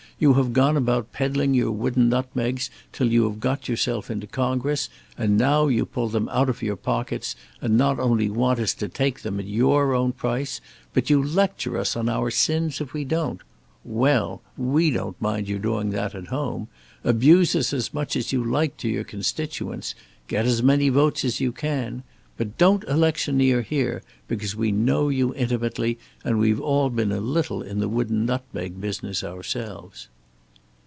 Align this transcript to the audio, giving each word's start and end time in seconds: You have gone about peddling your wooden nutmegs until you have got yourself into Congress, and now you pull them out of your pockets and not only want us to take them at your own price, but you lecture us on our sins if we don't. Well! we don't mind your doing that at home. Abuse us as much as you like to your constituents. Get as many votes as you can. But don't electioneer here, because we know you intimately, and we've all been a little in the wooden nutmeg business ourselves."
You 0.21 0.33
have 0.35 0.53
gone 0.53 0.77
about 0.77 1.11
peddling 1.13 1.55
your 1.55 1.71
wooden 1.71 2.07
nutmegs 2.09 2.69
until 2.93 3.11
you 3.11 3.27
have 3.27 3.39
got 3.39 3.67
yourself 3.67 4.11
into 4.11 4.27
Congress, 4.27 4.87
and 5.17 5.35
now 5.35 5.65
you 5.65 5.83
pull 5.83 6.09
them 6.09 6.29
out 6.29 6.47
of 6.47 6.61
your 6.61 6.75
pockets 6.75 7.35
and 7.59 7.75
not 7.75 7.99
only 7.99 8.29
want 8.29 8.59
us 8.59 8.75
to 8.75 8.87
take 8.87 9.21
them 9.23 9.39
at 9.39 9.47
your 9.47 9.95
own 9.95 10.11
price, 10.11 10.61
but 10.93 11.09
you 11.09 11.23
lecture 11.23 11.75
us 11.75 11.95
on 11.95 12.07
our 12.07 12.29
sins 12.29 12.79
if 12.79 12.93
we 12.93 13.03
don't. 13.03 13.41
Well! 13.83 14.43
we 14.55 14.91
don't 14.91 15.19
mind 15.19 15.49
your 15.49 15.57
doing 15.57 15.89
that 15.89 16.13
at 16.13 16.27
home. 16.27 16.67
Abuse 17.03 17.55
us 17.55 17.73
as 17.73 17.91
much 17.91 18.15
as 18.15 18.31
you 18.31 18.43
like 18.43 18.77
to 18.77 18.89
your 18.89 19.03
constituents. 19.03 19.95
Get 20.27 20.45
as 20.45 20.61
many 20.61 20.89
votes 20.89 21.25
as 21.25 21.39
you 21.39 21.51
can. 21.51 22.03
But 22.37 22.57
don't 22.57 22.83
electioneer 22.85 23.61
here, 23.61 24.01
because 24.27 24.55
we 24.55 24.71
know 24.71 25.09
you 25.09 25.35
intimately, 25.35 25.99
and 26.23 26.39
we've 26.39 26.61
all 26.61 26.89
been 26.89 27.11
a 27.11 27.19
little 27.19 27.61
in 27.61 27.79
the 27.79 27.89
wooden 27.89 28.25
nutmeg 28.25 28.81
business 28.81 29.23
ourselves." 29.23 30.07